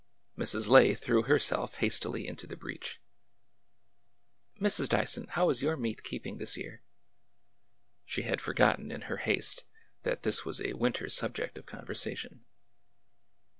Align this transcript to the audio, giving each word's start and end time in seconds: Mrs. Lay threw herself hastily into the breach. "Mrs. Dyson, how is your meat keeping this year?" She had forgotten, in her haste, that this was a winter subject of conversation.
Mrs. 0.35 0.67
Lay 0.67 0.95
threw 0.95 1.21
herself 1.21 1.75
hastily 1.75 2.27
into 2.27 2.47
the 2.47 2.57
breach. 2.57 2.99
"Mrs. 4.59 4.89
Dyson, 4.89 5.27
how 5.27 5.47
is 5.51 5.61
your 5.61 5.77
meat 5.77 6.01
keeping 6.01 6.39
this 6.39 6.57
year?" 6.57 6.81
She 8.03 8.23
had 8.23 8.41
forgotten, 8.41 8.91
in 8.91 9.01
her 9.01 9.17
haste, 9.17 9.63
that 10.01 10.23
this 10.23 10.43
was 10.43 10.59
a 10.59 10.73
winter 10.73 11.07
subject 11.07 11.55
of 11.59 11.67
conversation. 11.67 12.45